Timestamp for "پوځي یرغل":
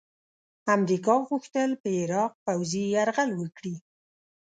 2.45-3.29